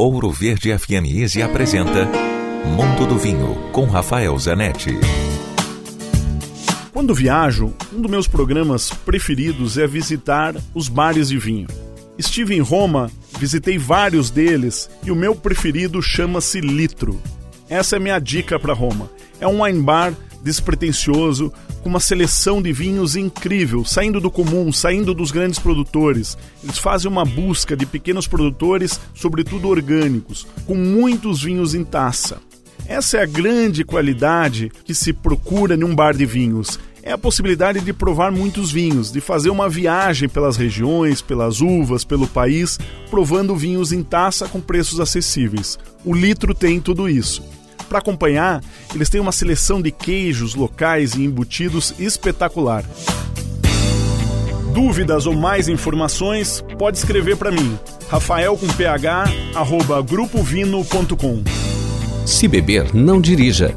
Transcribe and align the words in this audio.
Ouro 0.00 0.30
Verde 0.30 0.74
FM 0.78 1.04
Easy 1.14 1.42
apresenta 1.42 2.08
Mundo 2.64 3.06
do 3.06 3.18
Vinho 3.18 3.54
com 3.70 3.84
Rafael 3.84 4.38
Zanetti. 4.38 4.98
Quando 6.90 7.14
viajo, 7.14 7.74
um 7.92 8.00
dos 8.00 8.10
meus 8.10 8.26
programas 8.26 8.88
preferidos 8.88 9.76
é 9.76 9.86
visitar 9.86 10.56
os 10.74 10.88
bares 10.88 11.28
de 11.28 11.36
vinho. 11.36 11.66
Estive 12.16 12.54
em 12.54 12.60
Roma, 12.60 13.10
visitei 13.38 13.76
vários 13.76 14.30
deles 14.30 14.88
e 15.04 15.10
o 15.10 15.14
meu 15.14 15.34
preferido 15.34 16.00
chama-se 16.00 16.62
Litro. 16.62 17.20
Essa 17.68 17.96
é 17.96 17.98
minha 17.98 18.18
dica 18.18 18.58
para 18.58 18.72
Roma. 18.72 19.10
É 19.38 19.46
um 19.46 19.62
wine 19.62 19.82
bar 19.82 20.14
despretensioso, 20.42 21.52
com 21.82 21.88
uma 21.88 22.00
seleção 22.00 22.60
de 22.60 22.72
vinhos 22.72 23.16
incrível, 23.16 23.84
saindo 23.84 24.20
do 24.20 24.30
comum, 24.30 24.72
saindo 24.72 25.14
dos 25.14 25.30
grandes 25.30 25.58
produtores. 25.58 26.36
Eles 26.62 26.78
fazem 26.78 27.10
uma 27.10 27.24
busca 27.24 27.76
de 27.76 27.86
pequenos 27.86 28.26
produtores, 28.26 29.00
sobretudo 29.14 29.68
orgânicos, 29.68 30.46
com 30.66 30.74
muitos 30.74 31.42
vinhos 31.42 31.74
em 31.74 31.84
taça. 31.84 32.38
Essa 32.86 33.18
é 33.18 33.22
a 33.22 33.26
grande 33.26 33.84
qualidade 33.84 34.70
que 34.84 34.94
se 34.94 35.12
procura 35.12 35.76
num 35.76 35.94
bar 35.94 36.16
de 36.16 36.26
vinhos. 36.26 36.78
É 37.02 37.12
a 37.12 37.18
possibilidade 37.18 37.80
de 37.80 37.92
provar 37.92 38.30
muitos 38.30 38.70
vinhos, 38.70 39.10
de 39.10 39.20
fazer 39.20 39.48
uma 39.48 39.68
viagem 39.68 40.28
pelas 40.28 40.56
regiões, 40.56 41.22
pelas 41.22 41.60
uvas, 41.60 42.04
pelo 42.04 42.26
país, 42.26 42.78
provando 43.08 43.56
vinhos 43.56 43.92
em 43.92 44.02
taça 44.02 44.46
com 44.48 44.60
preços 44.60 45.00
acessíveis. 45.00 45.78
O 46.04 46.12
litro 46.12 46.54
tem 46.54 46.78
tudo 46.78 47.08
isso. 47.08 47.42
Para 47.90 47.98
acompanhar, 47.98 48.62
eles 48.94 49.10
têm 49.10 49.20
uma 49.20 49.32
seleção 49.32 49.82
de 49.82 49.90
queijos 49.90 50.54
locais 50.54 51.14
e 51.14 51.24
embutidos 51.24 51.92
espetacular. 51.98 52.84
Dúvidas 54.72 55.26
ou 55.26 55.34
mais 55.34 55.66
informações, 55.66 56.64
pode 56.78 56.98
escrever 56.98 57.36
para 57.36 57.50
mim, 57.50 57.76
rafael 58.08 58.56
com 58.56 58.68
ph, 58.68 59.28
arroba 59.56 60.00
grupovino.com. 60.02 61.42
Se 62.24 62.46
beber, 62.46 62.94
não 62.94 63.20
dirija. 63.20 63.76